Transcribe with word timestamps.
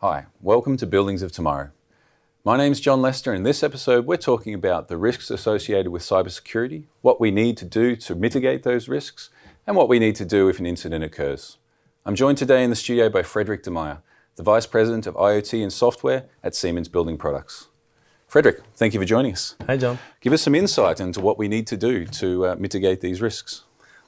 Hi, 0.00 0.26
welcome 0.40 0.76
to 0.76 0.86
Buildings 0.86 1.22
of 1.22 1.32
Tomorrow. 1.32 1.72
My 2.44 2.56
name 2.56 2.70
is 2.70 2.78
John 2.78 3.02
Lester. 3.02 3.32
And 3.32 3.38
in 3.38 3.42
this 3.42 3.64
episode, 3.64 4.06
we're 4.06 4.16
talking 4.16 4.54
about 4.54 4.86
the 4.86 4.96
risks 4.96 5.28
associated 5.28 5.90
with 5.90 6.02
cybersecurity, 6.02 6.84
what 7.00 7.20
we 7.20 7.32
need 7.32 7.56
to 7.56 7.64
do 7.64 7.96
to 7.96 8.14
mitigate 8.14 8.62
those 8.62 8.86
risks, 8.86 9.30
and 9.66 9.74
what 9.74 9.88
we 9.88 9.98
need 9.98 10.14
to 10.14 10.24
do 10.24 10.48
if 10.48 10.60
an 10.60 10.66
incident 10.66 11.02
occurs. 11.02 11.58
I'm 12.06 12.14
joined 12.14 12.38
today 12.38 12.62
in 12.62 12.70
the 12.70 12.76
studio 12.76 13.08
by 13.08 13.24
Frederik 13.24 13.64
De 13.64 13.72
Meyer, 13.72 14.00
the 14.36 14.44
Vice 14.44 14.68
President 14.68 15.08
of 15.08 15.16
IoT 15.16 15.60
and 15.64 15.72
Software 15.72 16.26
at 16.44 16.54
Siemens 16.54 16.88
Building 16.88 17.18
Products. 17.18 17.66
Frederik, 18.28 18.62
thank 18.76 18.94
you 18.94 19.00
for 19.00 19.06
joining 19.06 19.32
us. 19.32 19.56
Hi, 19.66 19.76
John. 19.76 19.98
Give 20.20 20.32
us 20.32 20.42
some 20.42 20.54
insight 20.54 21.00
into 21.00 21.20
what 21.20 21.38
we 21.38 21.48
need 21.48 21.66
to 21.66 21.76
do 21.76 22.06
to 22.06 22.46
uh, 22.46 22.56
mitigate 22.56 23.00
these 23.00 23.20
risks. 23.20 23.64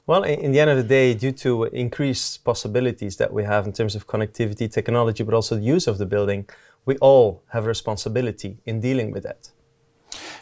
Well, 0.07 0.23
in 0.23 0.51
the 0.51 0.59
end 0.59 0.69
of 0.69 0.77
the 0.77 0.83
day, 0.83 1.13
due 1.13 1.31
to 1.31 1.65
increased 1.65 2.43
possibilities 2.43 3.17
that 3.17 3.31
we 3.31 3.43
have 3.43 3.67
in 3.67 3.73
terms 3.73 3.95
of 3.95 4.07
connectivity, 4.07 4.71
technology, 4.71 5.23
but 5.23 5.33
also 5.33 5.55
the 5.55 5.63
use 5.63 5.87
of 5.87 5.99
the 5.99 6.05
building, 6.05 6.49
we 6.85 6.97
all 6.97 7.43
have 7.49 7.65
a 7.65 7.67
responsibility 7.67 8.57
in 8.65 8.81
dealing 8.81 9.11
with 9.11 9.23
that. 9.23 9.51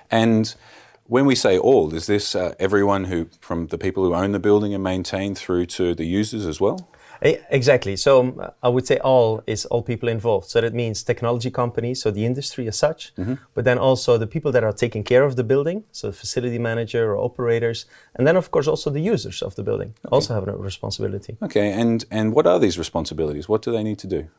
And 0.09 0.55
when 1.03 1.26
we 1.26 1.36
say 1.36 1.58
all, 1.58 1.94
is 1.94 2.08
this 2.08 2.36
uh, 2.36 2.53
everyone 2.59 3.05
who, 3.05 3.27
from 3.41 3.67
the 3.67 3.77
people 3.77 4.03
who 4.03 4.14
own 4.14 4.31
the 4.31 4.40
building 4.40 4.73
and 4.73 4.84
maintain 4.84 5.36
through 5.36 5.66
to 5.66 5.94
the 5.94 6.05
users 6.05 6.45
as 6.45 6.62
well? 6.62 6.89
Exactly. 7.22 7.96
So 7.96 8.22
um, 8.22 8.41
I 8.64 8.70
would 8.70 8.88
say 8.88 8.98
all 9.00 9.41
is 9.46 9.66
all 9.66 9.82
people 9.82 10.09
involved. 10.09 10.50
So 10.50 10.62
that 10.62 10.73
means 10.73 11.04
technology 11.04 11.52
companies, 11.52 12.02
so 12.02 12.12
the 12.12 12.26
industry 12.26 12.68
as 12.68 12.78
such, 12.78 13.14
mm-hmm. 13.16 13.36
but 13.54 13.66
then 13.66 13.78
also 13.78 14.18
the 14.18 14.28
people 14.28 14.52
that 14.52 14.64
are 14.64 14.72
taking 14.72 15.04
care 15.04 15.23
of 15.23 15.36
the 15.36 15.44
building, 15.44 15.84
so 15.92 16.08
the 16.08 16.14
facility 16.14 16.59
manager 16.59 17.12
or 17.12 17.18
operators, 17.18 17.86
and 18.16 18.26
then 18.26 18.36
of 18.36 18.52
course 18.52 18.68
also 18.68 18.90
the 18.90 19.02
users 19.02 19.42
of 19.42 19.56
the 19.56 19.64
building 19.64 19.94
okay. 20.06 20.16
also 20.16 20.34
have 20.34 20.47
a 20.47 20.56
responsibility. 20.56 21.38
Okay. 21.42 21.72
And 21.72 22.06
and 22.09 22.34
what 22.34 22.47
are 22.47 22.59
these 22.59 22.78
responsibilities? 22.78 23.50
What 23.50 23.62
do 23.62 23.72
they 23.72 23.84
need 23.84 24.00
to 24.00 24.08
do? 24.08 24.30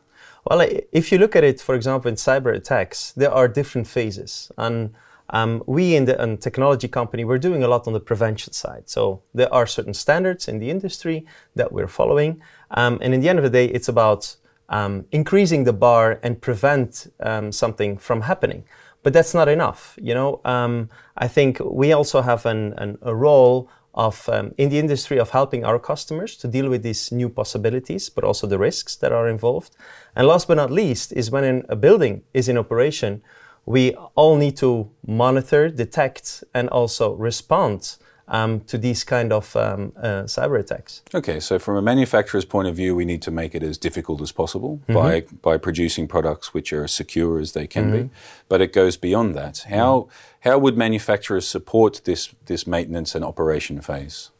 Well, 0.47 0.67
if 0.93 1.13
you 1.13 1.19
look 1.19 1.37
at 1.37 1.45
it, 1.45 1.61
for 1.61 1.75
example, 1.75 2.09
in 2.09 2.15
cyber 2.15 2.55
attacks, 2.55 3.13
there 3.13 3.31
are 3.31 3.47
different 3.47 3.87
phases. 3.87 4.51
And 4.57 4.95
um, 5.31 5.63
we 5.67 5.95
in 5.95 6.05
the 6.05 6.21
in 6.23 6.39
technology 6.39 6.89
company, 6.89 7.25
we're 7.25 7.39
doing 7.39 7.63
a 7.63 7.69
lot 7.69 7.87
on 7.87 7.93
the 7.93 8.01
prevention 8.01 8.53
side. 8.53 8.89
So 8.89 9.23
there 9.35 9.53
are 9.53 9.67
certain 9.67 9.95
standards 9.95 10.49
in 10.49 10.59
the 10.59 10.71
industry 10.71 11.27
that 11.55 11.73
we're 11.73 11.89
following. 11.89 12.43
Um, 12.73 12.99
and 13.01 13.15
in 13.15 13.21
the 13.21 13.29
end 13.29 13.39
of 13.39 13.45
the 13.45 13.51
day, 13.51 13.67
it's 13.67 13.89
about 13.89 14.37
um, 14.69 15.07
increasing 15.11 15.65
the 15.65 15.73
bar 15.73 16.19
and 16.23 16.41
prevent 16.41 17.13
um, 17.21 17.53
something 17.53 17.99
from 17.99 18.23
happening. 18.23 18.65
But 19.03 19.13
that's 19.13 19.35
not 19.35 19.49
enough. 19.49 19.99
You 20.01 20.15
know, 20.15 20.41
um, 20.45 20.91
I 21.17 21.29
think 21.29 21.59
we 21.61 21.93
also 21.93 22.23
have 22.23 22.45
an, 22.45 22.75
an, 22.75 22.99
a 23.03 23.15
role 23.15 23.71
of 23.95 24.29
um, 24.29 24.55
in 24.57 24.69
the 24.69 24.79
industry 24.79 25.19
of 25.19 25.31
helping 25.31 25.65
our 25.65 25.79
customers 25.79 26.37
to 26.37 26.49
deal 26.49 26.69
with 26.69 26.83
these 26.83 27.11
new 27.11 27.29
possibilities, 27.29 28.09
but 28.09 28.25
also 28.25 28.47
the 28.47 28.59
risks 28.59 28.95
that 28.97 29.13
are 29.13 29.29
involved. 29.29 29.75
And 30.15 30.29
last 30.29 30.49
but 30.49 30.57
not 30.57 30.71
least 30.71 31.13
is 31.13 31.31
when 31.31 31.65
a 31.69 31.77
building 31.77 32.23
is 32.33 32.49
in 32.49 32.59
operation, 32.59 33.23
we 33.67 33.95
all 34.15 34.37
need 34.37 34.57
to 34.59 34.91
monitor, 35.07 35.69
detect, 35.69 36.45
and 36.55 36.69
also 36.69 37.15
respond 37.15 37.97
um, 38.31 38.61
to 38.61 38.79
these 38.79 39.05
kind 39.05 39.33
of 39.33 39.55
um, 39.57 39.93
uh, 39.97 40.23
cyber 40.25 40.59
attacks. 40.59 41.03
Okay, 41.15 41.41
so 41.41 41.59
from 41.59 41.77
a 41.77 41.83
manufacturer's 41.83 42.45
point 42.45 42.69
of 42.69 42.77
view, 42.77 42.95
we 42.95 43.05
need 43.05 43.23
to 43.23 43.31
make 43.31 43.55
it 43.55 43.63
as 43.63 43.77
difficult 43.77 44.23
as 44.23 44.33
possible 44.33 44.81
mm-hmm. 44.89 44.95
by 44.95 45.25
by 45.43 45.59
producing 45.59 46.07
products 46.07 46.55
which 46.55 46.73
are 46.73 46.85
as 46.85 46.93
secure 46.93 47.39
as 47.39 47.53
they 47.53 47.67
can 47.67 47.85
mm-hmm. 47.85 48.03
be. 48.05 48.11
But 48.49 48.61
it 48.61 48.73
goes 48.73 48.97
beyond 48.97 49.35
that. 49.35 49.67
How 49.69 49.93
mm-hmm. 50.01 50.49
how 50.49 50.59
would 50.59 50.77
manufacturers 50.77 51.47
support 51.49 52.03
this 52.05 52.35
this 52.47 52.67
maintenance 52.67 53.15
and 53.15 53.25
operation 53.25 53.81
phase? 53.81 54.31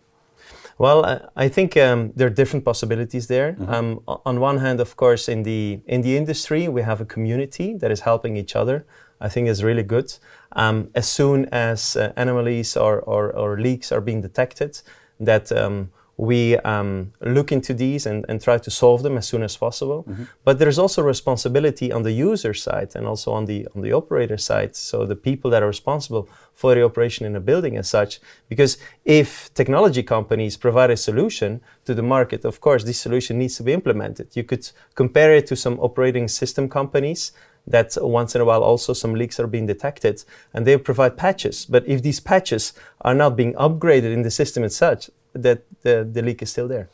Well, 0.79 1.29
I 1.37 1.49
think 1.51 1.77
um, 1.77 2.13
there 2.17 2.27
are 2.27 2.35
different 2.35 2.65
possibilities 2.65 3.27
there. 3.27 3.53
Mm-hmm. 3.53 3.75
Um, 3.75 4.01
on 4.25 4.41
one 4.41 4.59
hand, 4.59 4.81
of 4.81 4.97
course, 4.97 5.29
in 5.29 5.43
the 5.43 5.81
in 5.87 6.01
the 6.03 6.17
industry, 6.17 6.69
we 6.69 6.83
have 6.83 7.03
a 7.03 7.05
community 7.05 7.77
that 7.79 7.91
is 7.91 8.01
helping 8.01 8.37
each 8.37 8.57
other. 8.57 8.87
I 9.21 9.29
think 9.29 9.49
is 9.49 9.63
really 9.63 9.83
good. 9.83 10.13
Um, 10.53 10.91
as 10.95 11.09
soon 11.09 11.47
as 11.53 11.97
uh, 11.97 12.13
anomalies 12.17 12.77
or, 12.77 13.01
or, 13.01 13.31
or, 13.31 13.61
leaks 13.61 13.93
are 13.93 14.01
being 14.01 14.21
detected, 14.21 14.81
that 15.21 15.53
um, 15.53 15.91
we 16.21 16.57
um, 16.59 17.13
look 17.23 17.51
into 17.51 17.73
these 17.73 18.05
and, 18.05 18.27
and, 18.29 18.43
try 18.43 18.59
to 18.59 18.71
solve 18.71 19.03
them 19.03 19.17
as 19.17 19.27
soon 19.27 19.43
as 19.43 19.57
possible. 19.57 20.05
Mm-hmm. 20.05 20.25
But 20.45 20.59
there's 20.59 20.79
also 20.79 21.03
responsibility 21.03 21.91
on 21.93 22.03
the 22.03 22.13
user 22.13 22.53
side 22.53 22.93
and 22.95 23.07
also 23.07 23.33
on 23.33 23.47
the 23.47 23.67
on 23.75 23.81
the 23.81 23.93
operator 23.93 24.37
side. 24.37 24.77
So 24.77 25.07
the 25.07 25.17
people 25.17 25.51
that 25.51 25.63
are 25.63 25.67
responsible 25.67 26.29
for 26.53 26.75
the 26.75 26.85
operation 26.85 27.25
in 27.25 27.35
a 27.37 27.41
building 27.41 27.79
as 27.79 27.89
such. 27.89 28.21
Because 28.51 28.77
if 29.07 29.53
technology 29.55 30.03
companies 30.03 30.59
provide 30.59 30.91
a 30.91 30.97
solution 30.97 31.63
to 31.87 31.95
the 31.95 32.03
market, 32.03 32.45
of 32.45 32.61
course, 32.61 32.85
this 32.85 33.01
solution 33.01 33.39
needs 33.39 33.57
to 33.57 33.63
be 33.63 33.73
implemented. 33.73 34.37
You 34.37 34.45
could 34.45 34.71
compare 34.95 35.35
it 35.35 35.47
to 35.47 35.57
some 35.57 35.81
operating 35.81 36.29
system 36.29 36.69
companies 36.69 37.33
that 37.67 37.97
once 38.01 38.35
in 38.35 38.41
a 38.41 38.45
while 38.45 38.63
also 38.63 38.93
some 38.93 39.15
leaks 39.15 39.39
are 39.39 39.47
being 39.47 39.67
detected 39.67 40.25
and 40.53 40.67
they 40.67 40.77
provide 40.77 41.17
patches. 41.17 41.67
But 41.67 41.87
if 41.87 42.03
these 42.03 42.21
patches 42.21 42.73
are 43.03 43.15
not 43.15 43.37
being 43.37 43.55
upgraded 43.55 44.13
in 44.13 44.23
the 44.23 44.31
system 44.31 44.65
as 44.65 44.75
such, 44.75 45.11
that 45.33 45.63
the, 45.83 46.09
the 46.11 46.23
leak 46.23 46.43
is 46.43 46.51
still 46.51 46.69
there. 46.69 46.89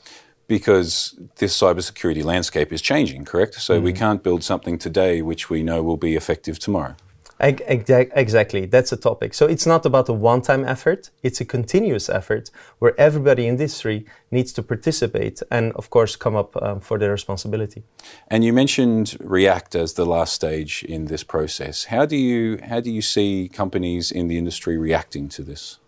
Because 0.48 1.18
this 1.36 1.58
cybersecurity 1.58 2.22
landscape 2.22 2.72
is 2.72 2.80
changing, 2.80 3.24
correct? 3.24 3.54
So 3.54 3.74
mm-hmm. 3.74 3.84
we 3.84 3.92
can't 3.92 4.22
build 4.22 4.44
something 4.44 4.78
today 4.78 5.22
which 5.22 5.50
we 5.50 5.62
know 5.62 5.82
will 5.82 5.96
be 5.96 6.14
effective 6.14 6.58
tomorrow. 6.58 6.94
Exactly, 7.38 8.66
that's 8.66 8.92
a 8.92 8.96
topic. 8.96 9.34
So 9.34 9.46
it's 9.46 9.66
not 9.66 9.84
about 9.84 10.08
a 10.08 10.12
one-time 10.12 10.64
effort; 10.64 11.10
it's 11.22 11.40
a 11.40 11.44
continuous 11.44 12.08
effort 12.08 12.50
where 12.78 12.98
everybody 12.98 13.46
in 13.46 13.56
the 13.56 13.64
industry 13.64 14.06
needs 14.30 14.52
to 14.52 14.62
participate 14.62 15.42
and, 15.50 15.72
of 15.72 15.90
course, 15.90 16.16
come 16.16 16.36
up 16.36 16.56
um, 16.62 16.80
for 16.80 16.98
their 16.98 17.10
responsibility. 17.10 17.82
And 18.28 18.44
you 18.44 18.52
mentioned 18.52 19.16
React 19.20 19.74
as 19.74 19.94
the 19.94 20.06
last 20.06 20.32
stage 20.32 20.84
in 20.88 21.06
this 21.06 21.24
process. 21.24 21.84
How 21.84 22.06
do 22.06 22.16
you 22.16 22.58
how 22.70 22.80
do 22.80 22.90
you 22.90 23.02
see 23.02 23.50
companies 23.52 24.10
in 24.10 24.28
the 24.28 24.38
industry 24.38 24.78
reacting 24.78 25.28
to 25.30 25.42
this? 25.42 25.78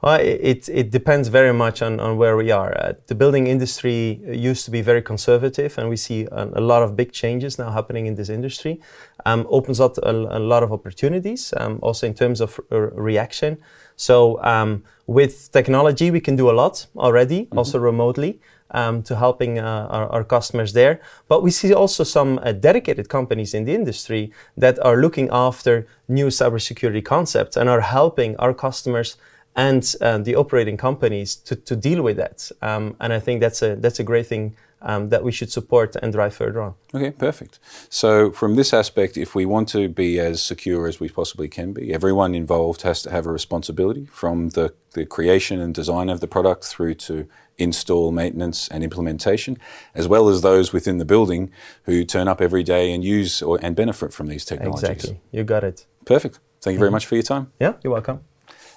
Well, 0.00 0.20
it, 0.20 0.68
it 0.68 0.90
depends 0.90 1.26
very 1.26 1.52
much 1.52 1.82
on, 1.82 1.98
on 1.98 2.18
where 2.18 2.36
we 2.36 2.52
are. 2.52 2.72
Uh, 2.78 2.92
the 3.08 3.16
building 3.16 3.48
industry 3.48 4.20
used 4.30 4.64
to 4.66 4.70
be 4.70 4.80
very 4.80 5.02
conservative, 5.02 5.76
and 5.76 5.88
we 5.88 5.96
see 5.96 6.28
a, 6.30 6.44
a 6.54 6.60
lot 6.60 6.84
of 6.84 6.94
big 6.94 7.10
changes 7.10 7.58
now 7.58 7.70
happening 7.72 8.06
in 8.06 8.14
this 8.14 8.28
industry. 8.28 8.80
Um, 9.26 9.44
opens 9.50 9.80
up 9.80 9.98
a, 9.98 10.10
a, 10.10 10.38
lot 10.38 10.62
of 10.62 10.72
opportunities, 10.72 11.52
um, 11.56 11.80
also 11.82 12.06
in 12.06 12.14
terms 12.14 12.40
of 12.40 12.60
reaction. 12.70 13.58
So, 13.96 14.40
um, 14.44 14.84
with 15.08 15.50
technology, 15.50 16.12
we 16.12 16.20
can 16.20 16.36
do 16.36 16.48
a 16.48 16.52
lot 16.52 16.86
already, 16.96 17.46
mm-hmm. 17.46 17.58
also 17.58 17.78
remotely. 17.78 18.40
Um, 18.70 19.02
to 19.04 19.16
helping 19.16 19.58
uh, 19.58 19.86
our, 19.88 20.08
our, 20.10 20.24
customers 20.24 20.74
there. 20.74 21.00
But 21.26 21.42
we 21.42 21.50
see 21.50 21.72
also 21.72 22.04
some 22.04 22.38
uh, 22.42 22.52
dedicated 22.52 23.08
companies 23.08 23.54
in 23.54 23.64
the 23.64 23.74
industry 23.74 24.30
that 24.58 24.78
are 24.84 24.98
looking 24.98 25.30
after 25.32 25.86
new 26.06 26.26
cybersecurity 26.26 27.02
concepts 27.02 27.56
and 27.56 27.66
are 27.70 27.80
helping 27.80 28.36
our 28.36 28.52
customers 28.52 29.16
and 29.58 29.94
uh, 30.00 30.18
the 30.18 30.36
operating 30.36 30.76
companies 30.76 31.34
to, 31.34 31.56
to 31.56 31.74
deal 31.74 32.00
with 32.00 32.16
that. 32.16 32.50
Um, 32.62 32.94
and 33.00 33.12
I 33.12 33.18
think 33.18 33.40
that's 33.40 33.60
a 33.60 33.74
that's 33.74 33.98
a 33.98 34.04
great 34.04 34.26
thing 34.26 34.54
um, 34.80 35.08
that 35.08 35.24
we 35.24 35.32
should 35.32 35.50
support 35.50 35.96
and 35.96 36.12
drive 36.12 36.32
further 36.32 36.62
on. 36.62 36.74
Okay, 36.94 37.10
perfect. 37.10 37.58
So 37.90 38.30
from 38.30 38.54
this 38.54 38.72
aspect, 38.72 39.16
if 39.16 39.34
we 39.34 39.44
want 39.44 39.68
to 39.70 39.88
be 39.88 40.20
as 40.20 40.40
secure 40.40 40.86
as 40.86 41.00
we 41.00 41.08
possibly 41.08 41.48
can 41.48 41.72
be, 41.72 41.92
everyone 41.92 42.36
involved 42.36 42.82
has 42.82 43.02
to 43.02 43.10
have 43.10 43.26
a 43.26 43.32
responsibility 43.32 44.06
from 44.12 44.50
the, 44.50 44.74
the 44.92 45.04
creation 45.04 45.60
and 45.60 45.74
design 45.74 46.08
of 46.08 46.20
the 46.20 46.28
product 46.28 46.64
through 46.64 46.94
to 46.94 47.26
install, 47.56 48.12
maintenance, 48.12 48.68
and 48.68 48.84
implementation, 48.84 49.58
as 49.92 50.06
well 50.06 50.28
as 50.28 50.42
those 50.42 50.72
within 50.72 50.98
the 50.98 51.04
building 51.04 51.50
who 51.86 52.04
turn 52.04 52.28
up 52.28 52.40
every 52.40 52.62
day 52.62 52.92
and 52.92 53.02
use 53.02 53.42
or, 53.42 53.58
and 53.60 53.74
benefit 53.74 54.12
from 54.12 54.28
these 54.28 54.44
technologies. 54.44 54.90
Exactly, 54.90 55.20
you 55.32 55.42
got 55.42 55.64
it. 55.64 55.84
Perfect. 56.04 56.38
Thank 56.60 56.74
you 56.74 56.78
very 56.78 56.92
much 56.92 57.06
for 57.06 57.16
your 57.16 57.24
time. 57.24 57.50
Yeah, 57.58 57.72
you're 57.82 57.92
welcome. 57.92 58.20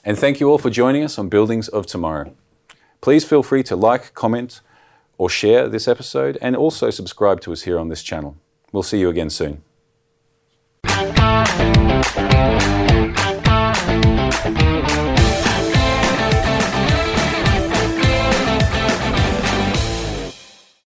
And 0.04 0.18
thank 0.18 0.40
you 0.40 0.50
all 0.50 0.58
for 0.58 0.72
joining 0.72 1.04
us 1.04 1.20
on 1.20 1.30
Buildings 1.30 1.68
of 1.68 1.86
Tomorrow. 1.86 2.34
Please 3.02 3.24
feel 3.24 3.44
free 3.44 3.62
to 3.64 3.76
like, 3.76 4.14
comment, 4.16 4.62
or 5.18 5.30
share 5.30 5.70
this 5.70 5.88
episode, 5.88 6.40
and 6.42 6.56
also 6.56 6.90
subscribe 6.90 7.40
to 7.42 7.52
us 7.52 7.64
here 7.64 7.78
on 7.78 7.90
this 7.90 8.02
channel. 8.02 8.36
We'll 8.72 8.82
see 8.84 9.00
you 9.00 9.10
again 9.10 9.30
soon. 9.30 9.62